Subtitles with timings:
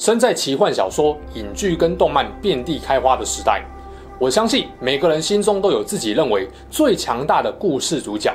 [0.00, 3.62] 身在奇幻小说、影剧跟动漫遍地开花的时代，
[4.18, 8.34] 我相信每个人心中都有自己认为最强大的故事主角，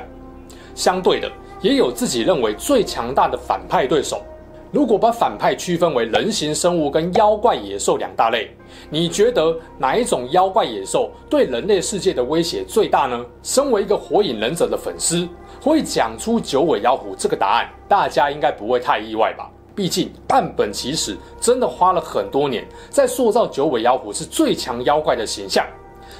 [0.76, 1.28] 相对的，
[1.60, 4.22] 也有自己认为最强大的反派对手。
[4.70, 8.48] 如果把反派区分为人形生物跟妖怪野兽两大类，
[8.88, 13.26] 你觉得哪一种妖怪野兽对人类世界的威胁最大呢？
[13.42, 15.28] 身为一个火影忍者的粉丝，
[15.60, 19.50] 会讲出九尾妖狐这个答案，大家应该不会太意外吧？
[19.76, 25.66] 毕竟，岸本其实真的花了很多年在塑造九尾妖狐是最强妖怪的形象。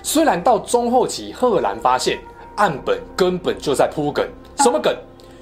[0.03, 2.19] 虽然到中后期，赫然发现
[2.57, 4.29] 岸本根本就在铺梗。
[4.59, 4.95] 什么梗？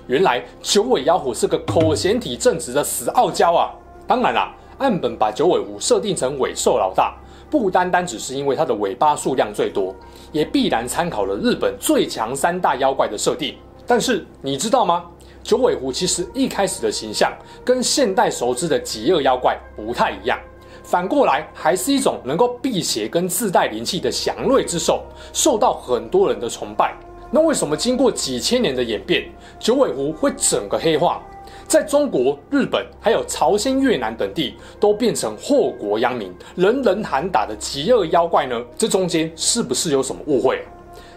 [0.06, 3.74] 原来九尾妖狐是个口嫌体正直的死傲娇啊！
[4.06, 7.16] 当然啦，岸本把九尾狐设定成尾兽老大，
[7.50, 9.92] 不单单只是因为它的尾巴数量最多，
[10.30, 13.56] 也必然参考了日本最强三大妖怪的设定。
[13.86, 15.04] 但是你知道吗？
[15.44, 17.30] 九尾狐其实一开始的形象
[17.62, 20.40] 跟现代熟知的极恶妖怪不太一样，
[20.82, 26.94] 反过来还是一种能够辟邪跟自带灵气的祥瑞之兽，受到很多人的崇拜。
[27.30, 31.22] 那为什么经过几千年的演变，九尾狐会整个黑化，
[31.68, 38.58] 在中国、日本还有朝鲜、越南等地都变成祸国殃民、人人喊打的极恶妖怪呢？
[38.78, 40.64] 这中间是不是有什么误会？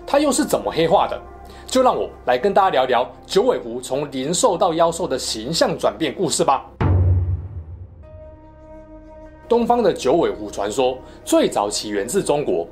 [0.06, 1.18] 它又是怎么黑化的？
[1.68, 6.66] 就让我来跟大家聊聊九尾狐从灵兽到妖兽的形象转变故事吧。
[9.50, 12.66] 东方的九尾狐传说最早起源自中国，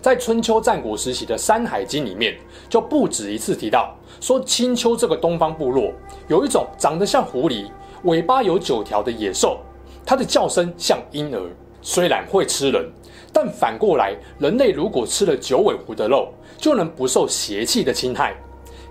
[0.00, 2.34] 在春秋战国时期的《山海经》里面
[2.68, 5.92] 就不止一次提到，说青丘这个东方部落
[6.26, 7.70] 有一种长得像狐狸、
[8.04, 9.58] 尾巴有九条的野兽，
[10.04, 11.42] 它的叫声像婴儿，
[11.82, 12.88] 虽然会吃人。
[13.32, 18.34] 但反过来，人类如果吃了九尾狐的肉，就能不受邪气的侵害。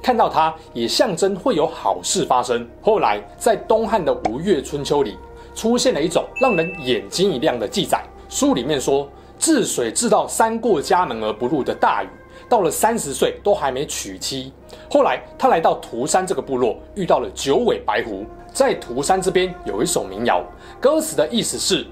[0.02, 2.66] 看到它，也象征会有好事发生。
[2.82, 5.18] 后来，在东汉的《吴越春秋》里，
[5.54, 8.02] 出现了一种让人眼睛一亮的记载。
[8.30, 12.08] 书里面说，治水治到三过家门而不入的大禹，
[12.48, 14.54] 到了三十岁都还没娶妻。
[14.90, 18.26] 后来，他来到涂山这个部落，遇到了九尾白狐。
[18.54, 20.42] 在涂山这边有一首民谣，
[20.80, 21.86] 歌词的意思是。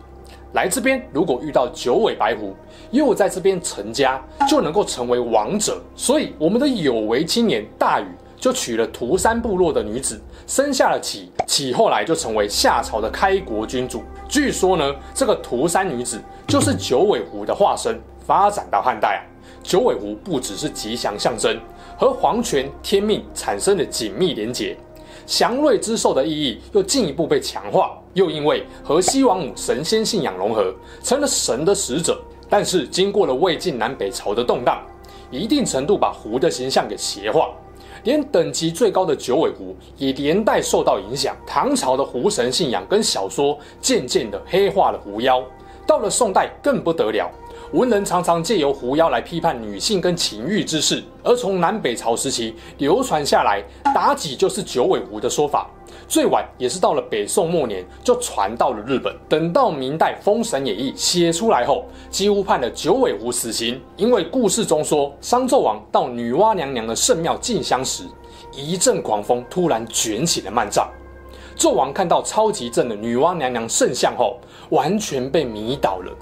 [0.54, 2.56] 来这边，如果遇到九尾白狐，
[2.92, 5.82] 又在这边成家，就能够成为王者。
[5.96, 11.32] 所以，我们的有为青年大禹就娶了涂山部落的女子，生下了启。
[11.46, 14.04] 启后来就成为夏朝的开国君主。
[14.28, 18.00] 据说呢，这个涂山女子就是九尾狐的化身。
[18.26, 19.22] 发展到汉代啊，
[19.64, 21.58] 九尾狐不只是吉祥象征，
[21.98, 24.76] 和皇权、天命产生了紧密连结。
[25.28, 30.74] 祥瑞之兽的意义又进一步被强化，又因为和西王母神仙信仰融合，
[31.04, 32.18] 成了神的使者。
[32.50, 34.82] 但是经过了魏晋南北朝的动荡，
[35.30, 37.50] 一定程度把狐的形象给邪化，
[38.06, 41.36] 连等级最高的九尾狐也连带受到影响。
[41.46, 45.44] 唐朝的狐神信仰跟小说渐渐的黑化了狐妖，
[45.86, 47.30] 到了宋代更不得了。
[47.74, 53.62] 文人常常借由狐妖来批判女性跟情欲之事，而从南北朝时期流传下来，
[53.94, 55.70] 妲己就是九尾狐的说法，
[56.08, 59.14] 最晚也是到了北宋末年就传到了日本。
[59.28, 68.04] 等到明代《封神演义》写出来后，几乎判了九尾狐死刑，因为故事中说商纣王到女娲娘娘的圣庙进香时，
[68.54, 70.90] 一阵狂风突然卷起了幔帐，
[71.58, 74.38] 纣王看到超级正的女娲娘娘圣像后，
[74.70, 76.16] 完全被迷倒了。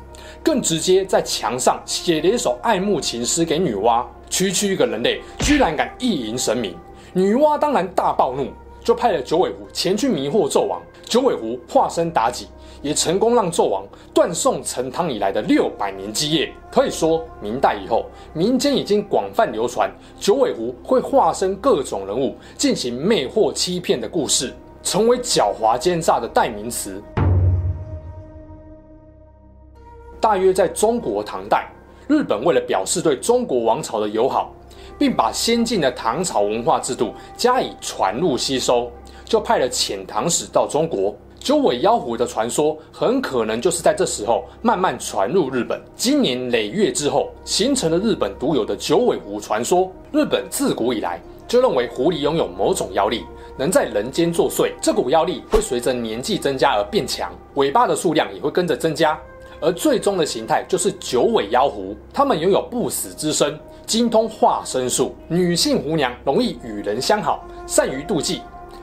[0.45, 6.75] 更直接在墙上写了一首爱慕情诗给女娲，区区一个人类居然敢意淫神明，
[7.13, 8.50] 女娲当然大暴怒，
[8.83, 10.79] 就派了九尾狐前去迷惑纣王。
[11.03, 12.47] 九尾狐化身妲己，
[12.83, 13.83] 也成功让纣王
[14.13, 16.53] 断送成汤以来的六百年基业。
[16.72, 19.89] 可以说，明代以后，民间已经广泛流传
[20.19, 24.53] 九尾狐会化身各种人物进行魅惑欺骗的故事，
[24.83, 27.01] 成为狡猾奸诈的代名词。
[30.25, 31.68] 大约在中国唐代，
[32.07, 34.51] 日本为了表示对中国王朝的友好，
[34.98, 38.92] 并把先进的唐朝文化制度加以传入吸收，
[39.24, 41.16] 就派了遣唐使到中国。
[41.38, 45.80] 九尾妖狐的传说很可能就是在这时候慢慢传入日本。
[45.95, 49.92] 经年累月之后，形成了日本独有的九尾狐传说。
[50.12, 53.24] 日本自古以来就认为狐狸拥有某种妖力，
[53.60, 54.71] 能在人间作祟。
[54.81, 59.16] 这股妖力会随着年纪增加而变强，尾巴的数量也会跟着增加。
[59.65, 61.95] 而最终的形态就是九尾妖狐。
[62.13, 68.41] 他们拥有不死之身，精通化身术，女性狐娘容易与人相好，善于妒忌。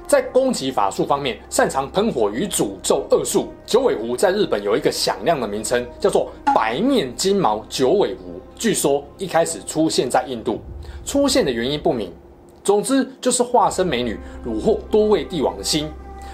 [0.08, 3.52] 在攻击法术方面，擅长喷火与诅咒二术。
[3.64, 8.40] 九尾狐在日本有一个响亮的名称，叫做白面金毛九尾狐。
[8.56, 10.58] 据说一开始出现在印度，
[11.05, 12.12] 出现的原因不明。
[12.64, 15.88] 总之就是化身美女，虏获多位帝王的心，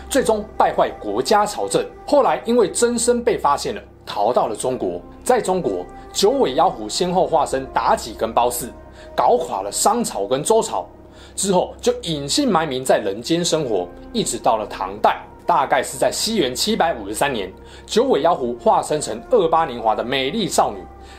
[0.09, 1.85] 最终败坏国家朝政。
[2.07, 4.99] 后来因为真身被发现了，逃到了中国。
[5.23, 8.73] 在中国，九尾妖狐先后化身妲己跟褒姒，
[9.15, 10.89] 搞垮了商朝跟周朝。
[11.37, 17.53] 之后就隐姓埋名在人间生活，一直到了唐代，大概是在西元七百五十三年，
[17.87, 20.79] 九尾妖狐化身成二八年华的美丽少女，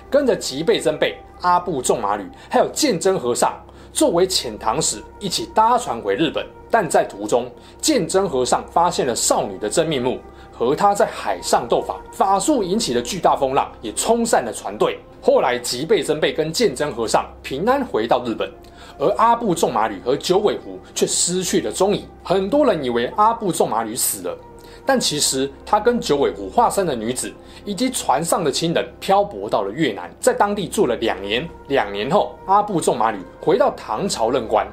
[0.09, 3.53] 跟着吉备真备、阿部仲麻吕还有鉴真和尚
[3.93, 6.45] 作为遣唐使一起搭船回日本。
[6.71, 7.49] 但在途中，
[7.81, 10.19] 鉴真和尚发现了少女的真面目，
[10.59, 14.99] 和他在海上斗法，法术引起了巨大风浪，也冲散了船队。
[15.21, 18.51] 后来吉备真备跟鉴真和尚平安回到日本。
[18.97, 22.05] 而阿部仲麻吕和九尾狐却失去了踪影。
[22.21, 24.37] 很多人以为阿部仲麻吕死了，
[24.85, 27.31] 但其实他跟九尾狐化身的女子
[27.63, 31.47] 以及船上的亲人漂泊到了越南，在当地住了两年。
[31.69, 34.67] 两年后，阿部仲麻吕回到唐朝任官，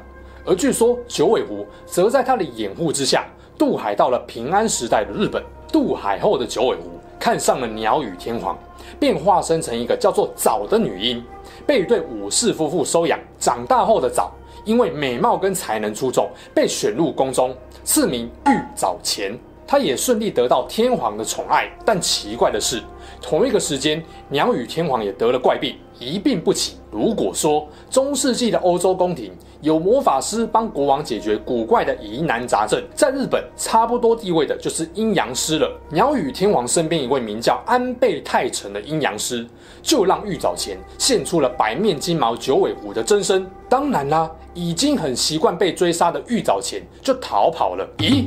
[0.44, 3.24] 而据说九尾狐则在他的掩护之下
[3.56, 5.40] 渡海到了平安时代的日本。
[5.76, 6.84] 渡海后的九尾狐
[7.18, 8.58] 看上了鸟羽天皇，
[8.98, 11.22] 便化身成一个叫做早的女婴。
[11.66, 14.32] 被一对武士夫妇收养，长大后的早，
[14.64, 19.38] 因为美貌跟才能出众，被选入宫中，赐名玉藻前。
[19.66, 21.70] 他也顺利得到天皇的宠爱。
[21.84, 22.82] 但奇怪的是，
[23.20, 26.76] 同一个时间，鸟羽天皇也得了怪病，一病不起。
[26.90, 35.70] 如果说中世纪的欧洲宫廷有魔法师帮国王解决古怪的疑难杂症，在日本差不多地位的就是阴阳师了。
[35.90, 39.46] 鸟羽天皇身边一位名叫安倍泰成的阴阳师。
[39.82, 43.46] 就让玉藻前现出了白面金毛九尾狐的真身。
[43.68, 47.88] 当然啦，已经很习惯被追杀的玉藻前就逃跑了。
[47.98, 48.26] 咦，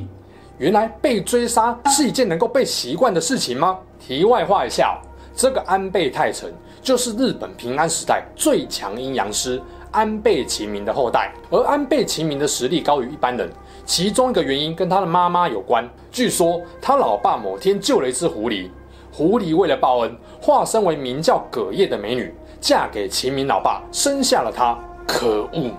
[0.58, 3.78] 原来被追杀是一件能够被习惯的事情吗？
[4.00, 5.02] 题外话一下，
[5.36, 6.50] 这个安倍泰成
[6.82, 9.62] 就是日本平安时代最强阴阳师
[9.92, 11.34] 安倍晴明的后代。
[11.50, 13.50] 而安倍晴明的实力高于一般人，
[13.86, 15.88] 其中一个原因跟他的妈妈有关。
[16.12, 18.70] 据说他老爸某天救了一只狐狸。
[19.12, 24.78] 狐狸为了报恩，化身为名叫葛叶的美女，嫁给晴明老爸，生下了他。
[25.08, 25.72] 可恶！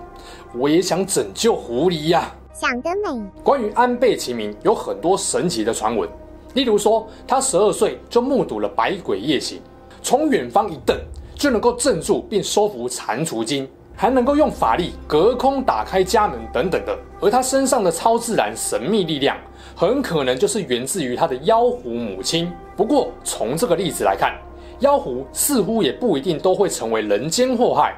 [0.52, 3.22] 我也想拯救狐狸呀、想得美！
[3.44, 6.10] 关于安倍晴明有很多神奇的传闻，
[6.54, 9.62] 例如说他十二岁就目睹了百鬼夜行，
[10.02, 10.96] 从远方一瞪
[11.34, 16.98] 就能够镇住并收服蟾蜍精，还能够用法力隔空打开家门等等的。
[17.20, 19.36] 而他身上的超自然神秘力量，
[19.76, 22.50] 很可能就是源自于他的妖狐母亲。
[22.76, 24.34] 不过，从这个例子来看，
[24.78, 27.94] 妖狐似乎也不一定都会成为人间祸害。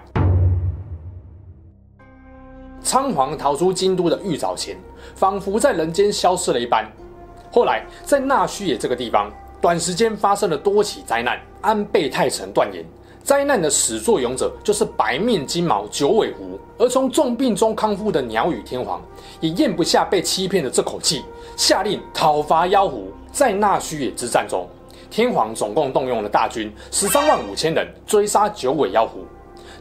[2.81, 4.77] 仓皇逃出京都的玉藻前，
[5.15, 6.85] 仿佛在人间消失了一般。
[7.53, 9.31] 后来，在纳须野这个地方，
[9.63, 11.41] 短时间发生了多起灾难。
[11.61, 12.85] 安倍泰成断言，
[13.23, 16.59] 灾难的始作俑者就是白面金毛九尾狐。
[16.77, 19.01] 而从重病中康复的鸟羽天皇，
[19.39, 21.25] 也咽不下被欺骗的这口气，
[21.57, 23.13] 下令讨伐妖狐。
[23.31, 24.69] 在纳须野之战中，
[25.09, 29.21] 天皇总共动用了大军十三万五千人追杀九尾妖狐，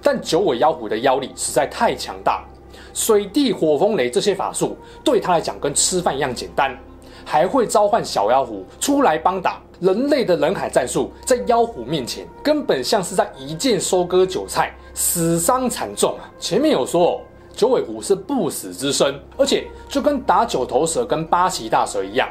[0.04, 2.46] 但九尾妖狐的妖力实在太强大，
[2.94, 6.78] 水地火风雷这些法术对他来讲跟吃饭一样简单，
[7.26, 9.62] 还会召唤小妖狐出来帮打。
[9.80, 16.30] 人类的人海战术在妖狐面前根本像是在一剑收割韭菜，死伤惨重啊！
[16.38, 17.20] 前面有说
[17.52, 22.30] 九尾狐是不死之身，而且就跟打九头蛇跟八岐大蛇一样。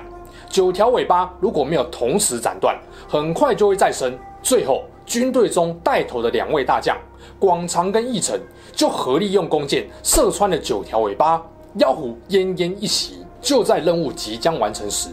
[0.48, 2.78] 九条尾巴如果没有同时斩断，
[3.08, 4.16] 很快就会再生。
[4.42, 6.96] 最后，军队中带头的两位大将
[7.38, 8.38] 广长跟义成
[8.72, 11.42] 就合力用弓箭射穿了九条尾巴，
[11.74, 13.24] 妖狐奄奄一息。
[13.40, 15.08] 就在任务即将完成时，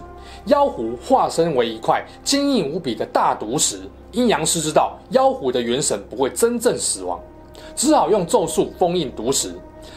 [0.46, 3.82] 妖狐化身为一块坚硬无比的大毒石。
[4.12, 7.20] 阴阳师知道妖狐的元神不会真正死亡，
[7.76, 9.54] 只好用咒术封印毒石，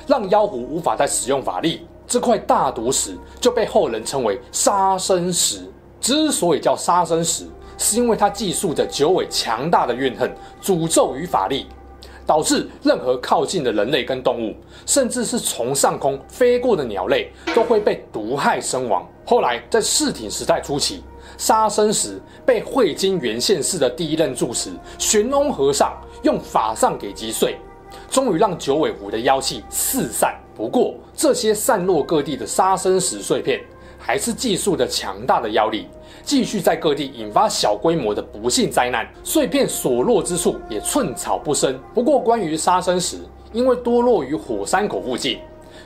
[0.06, 1.86] 让妖狐无法再使用法力。
[2.06, 5.62] 这块大毒石就被后人称为杀生石。
[6.00, 7.46] 之所以叫杀生石，
[7.76, 11.66] 是因为它寄宿着九尾强大的怨恨、诅咒与法力，
[12.26, 14.54] 导致任何靠近的人类跟动物，
[14.86, 19.06] 甚至是从上空飞过的鸟类，都会被毒害身亡。
[19.24, 21.02] 后来在室町时代初期，
[21.38, 27.56] 杀生石被会津元县市的第一任住持玄翁和尚用法杖给击碎，
[28.10, 30.34] 终于让九尾狐的妖气四散。
[30.56, 33.60] 不过，这些散落各地的杀生石碎片，
[33.98, 35.86] 还是寄宿着强大的妖力，
[36.24, 41.78] 继续在各地引发小规模的不幸灾难，碎片所落之处也寸草不生。
[41.94, 43.18] 不过，关于沙生石，
[43.52, 45.38] 因为多落于火山口附近。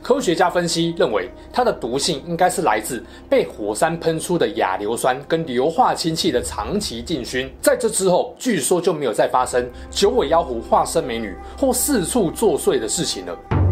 [0.03, 7.51] 科学家分析认为，它的毒性应该是来自被火山喷出的亚硫酸跟硫化氢气的长期浸熏。
[7.63, 13.64] 在这之后，据说就没有再发生九尾妖狐化身美女或四处作祟的事情了。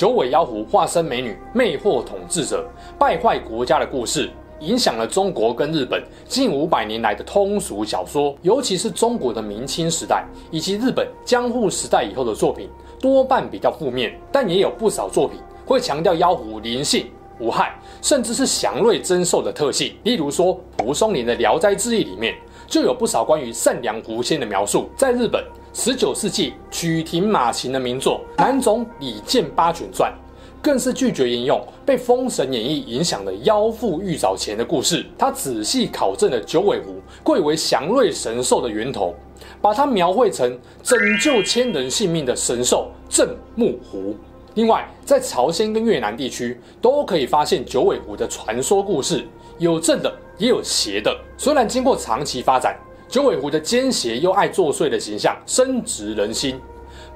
[0.00, 2.66] 九尾妖狐化身美女，魅惑统治者，
[2.98, 4.30] 败坏国家的故事，
[4.60, 12.66] 影响了中国跟日本近五百年来的通俗小说，尤其是中国的明清时代以及日本江户时代以后的作品。
[12.98, 17.06] 多半比较负面，但也有不少作品会强调妖狐灵性
[17.38, 19.94] 无害，甚至是祥瑞增寿的特性。
[20.04, 22.34] 例如说，蒲松龄的《聊斋志异》里面
[22.66, 24.88] 就有不少关于善良狐仙的描述。
[24.96, 30.12] 在日本，十九世纪曲亭马琴的名作《南总理见八卷传》，
[30.60, 35.06] 更是拒绝沿用被《封神演义》影响的妖妇玉藻前的故事。
[35.16, 39.14] 他仔细考证了九尾狐贵为祥瑞神兽的源头。
[39.62, 44.14] 把它描绘成拯救千人性命的神兽镇目狐。
[44.54, 49.26] 另外，在朝鲜跟越南地区都可以发现九尾狐的传说故事，
[49.58, 51.14] 有正的也有邪的。
[51.38, 52.78] 虽然经过长期发展，
[53.10, 56.60] 九尾狐的奸邪又爱作祟的形象深植人心，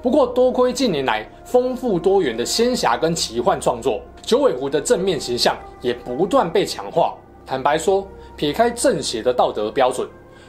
[0.01, 7.15] 不过多亏近年来丰富多元的仙侠跟奇幻创作，九尾狐的正面形象也不断被强化。
[7.45, 10.05] 坦白说，撇开正邪的道德标准。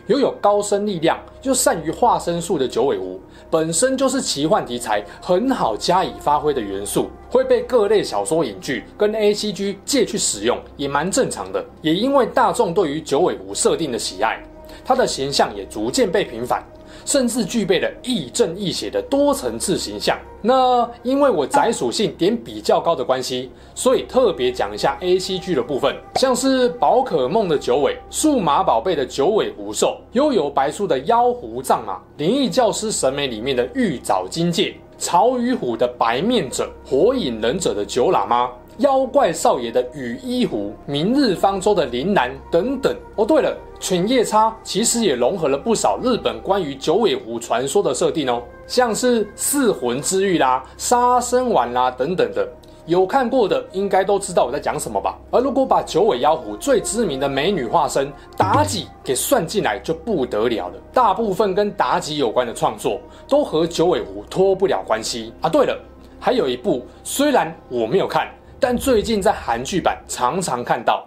[0.08, 11.64] 拥有高深力量又善于化身术的九尾狐，本身就是奇幻题材很好加以发挥的元素，会被各类小说、影剧跟 ACG 借去使用，也蛮正常的。
[11.82, 14.40] 也因为大众对于九尾狐设定的喜爱，
[14.86, 16.64] 它的形象也逐渐被平反。
[17.04, 20.18] 甚至具备了亦正亦邪的多层次形象。
[20.42, 38.50] 那因为我宅属性点比较高的关系，所以特别讲一下 ACG 的部分，像是宝可梦的九尾、数码宝贝的九尾狐兽、幽游白书的妖狐藏马、灵异教师审美里面的玉藻金戒、潮与虎的白面者、火影忍者的九喇嘛。
[38.78, 42.95] 妖怪少爷的羽衣狐、明日方舟的铃兰等等。
[43.14, 52.47] 哦，对了，犬夜叉其实也融合了不少日本关于九尾狐传说的设定哦，像是四魂之玉啦、杀生丸啦等等的。
[52.85, 55.18] 有看过的应该都知道我在讲什么吧？
[55.33, 60.75] 而如果把九尾妖狐最知名的美女化身妲己给算进来，就不得了了。
[60.92, 65.49] 大部分跟妲己有关的创作都和九尾狐脱不了关系啊。
[65.49, 65.76] 对了，
[66.21, 68.28] 还有一部，虽然我没有看。
[68.58, 71.06] 但最近在韩剧版常常看到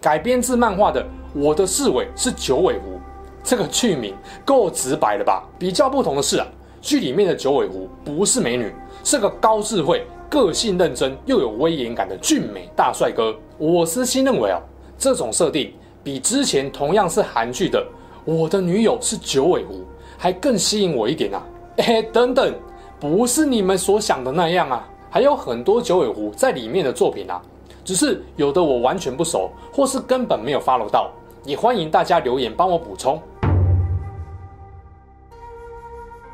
[0.00, 1.02] 改编自漫画的
[1.32, 2.96] 《我的侍卫是九尾狐》，
[3.42, 4.14] 这个剧名
[4.44, 5.44] 够直白了吧？
[5.58, 6.46] 比较不同的是啊，
[6.80, 8.72] 剧里面的九尾狐不是美女，
[9.04, 13.34] 是个高智慧、个性认真又有威严感的俊美大帅哥。
[13.58, 14.60] 我私心认为啊，
[14.98, 17.84] 这种设定比之前同样是韩剧的
[18.32, 19.74] 《我的女友是九尾狐》
[20.16, 21.42] 还更吸引我一点啊！
[21.76, 22.54] 哎，等等，
[22.98, 24.88] 不是你们所想的那样啊！
[25.10, 27.40] 还有很多九尾狐在里面的作品啊，
[27.84, 31.10] 只是有的我完全不熟，或是根本没有 follow 到，
[31.44, 33.20] 也欢迎大家留言帮我补充。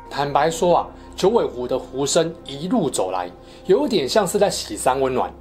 [0.09, 3.29] 坦白说啊，九尾狐的狐身一路走来，
[3.65, 5.31] 有点像是在洗三温暖，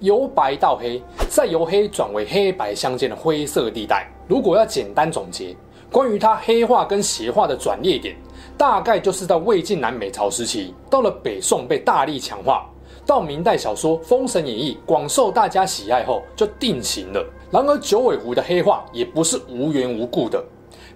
[0.00, 4.08] 由白到黑，再由黑转为黑白相间的灰色地带。
[4.28, 5.54] 如果要简单总结，
[5.90, 8.16] 关于它黑化跟邪化的转捩点，
[8.56, 12.68] 大概就是在魏晋南北朝时期，到了北宋被大力强化。
[13.06, 17.24] 到明代小说《封神演义》广受大家喜爱后，就定型了。
[17.50, 20.42] 然而，九尾狐的黑化也不是无缘无故的，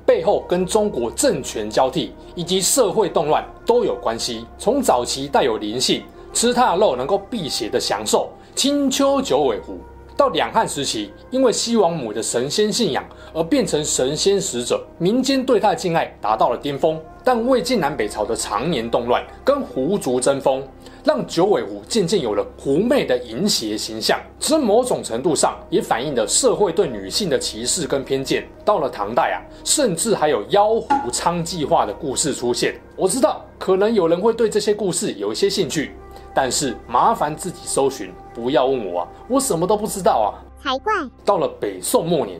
[0.07, 4.47] 背后跟中国政权交替以及社会动乱都有关系。
[4.59, 9.79] 从早期带有灵性、吃它的肉能够辟邪的祥兽青丘九尾狐，
[10.17, 16.99] 到两汉时期因为西王母的神仙信仰而变成神仙使者，民间对它的敬爱达到了巅峰。
[17.23, 20.67] 但魏晋南北朝的常年动乱跟狐族争锋。
[21.09, 28.47] 让九尾狐渐渐有了狐媚的淫邪形象，这某种程度上也反映了社会对女性的歧视跟偏见。
[28.63, 32.79] 到了唐代啊，甚至还有妖狐娼妓化的故事出现。
[32.95, 35.93] 我知道可能有人会对这些故事有一些兴趣，
[36.35, 40.29] 但是麻烦自己搜寻，不要问我啊，我什么都不知道啊。
[40.63, 40.93] 才怪！
[41.25, 42.39] 到了北宋末年，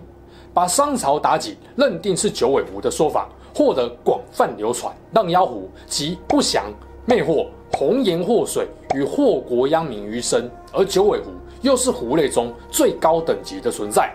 [0.53, 6.67] 把商朝妲己认定是九尾狐的说法获得广泛流传，让妖狐及不祥
[7.09, 7.47] 魅惑。
[7.73, 14.13] 红颜祸水与祸国殃民于身，而九尾狐又是狐类中最高等级的存在，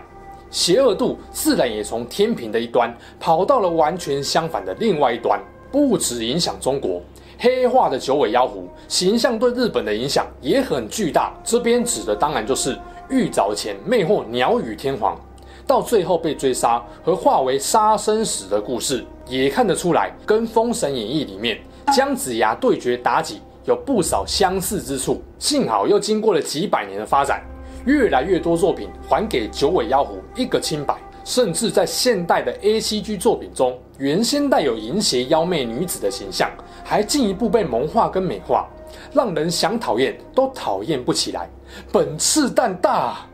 [0.50, 5.40] 邪恶度自然也从天平的一端跑到了完全相反的另外一端。
[5.70, 7.00] 不止影响中国，
[7.38, 11.32] 黑化的九尾妖狐形象对日本的影响也很巨大。
[11.42, 12.76] 这边指的当然就是
[13.08, 15.18] 玉藻前魅惑鸟羽天皇，
[15.66, 21.58] 到最后被追杀和化为杀生石的故事，也看得出来跟《封神演义》里面
[21.92, 25.22] 姜子牙对决妲己有不少相似之处。
[25.38, 27.42] 幸好又经过了几百年的发展，
[27.84, 30.96] 越来越多作品还给九尾妖狐一个清白。
[31.24, 36.50] 甚至在现代的 ACG 作品中，原先带有淫邪妖媚女子的形象，
[36.84, 38.68] 还进一步被萌化跟美化，
[39.14, 41.48] 让人想讨厌都讨厌不起来。
[41.90, 43.26] 本次蛋大，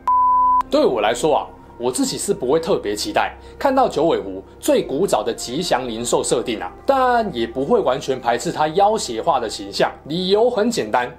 [0.69, 1.47] 对我来说啊，
[1.81, 9.91] 我自己是不会特别期待看到九尾狐最古早的吉祥灵兽设定啊，但也不会完全排斥它妖邪化的形象。
[10.05, 11.11] 理由很简单，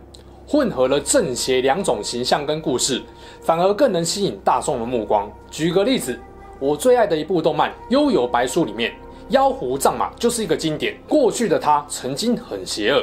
[0.47, 3.03] 混合了正邪两种形象跟故事，
[3.41, 5.29] 反而更能吸引大众的目光。
[5.51, 6.17] 举个例子。
[6.61, 8.93] 我最爱的一部动漫《幽游白书》里面，
[9.31, 10.97] 妖狐藏马就是一个经典。
[11.09, 13.03] 过去的他曾经很邪恶，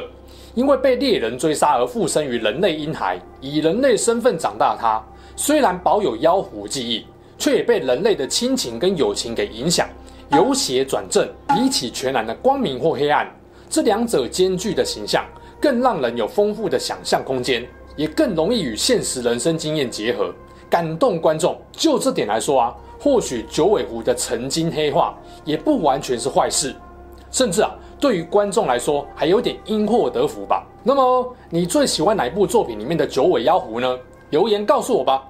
[0.54, 4.98] 因为被猎人追杀而附身于人类婴孩，以人类身份长大的他，
[5.36, 7.04] 虽然保有妖狐记忆，
[7.40, 9.88] 却也被人类的亲情跟友情给影响，
[10.32, 11.26] 由邪转正。
[11.48, 13.26] 比起全然的光明或黑暗，
[13.70, 15.24] 这两者兼具的形象，
[15.58, 17.66] 更让人有丰富的想象空间，
[17.96, 20.32] 也更容易与现实人生经验结合，
[20.68, 21.58] 感动观众。
[21.72, 22.76] 就这点来说啊。
[23.02, 26.76] 或许九尾狐的曾经黑化也不完全是坏事，
[27.30, 30.66] 甚至啊，对于观众来说还有点因祸得福吧。
[30.84, 33.98] 那么你最喜欢哪一部作品里面的九尾妖狐呢？
[34.28, 35.26] 留言告诉我吧。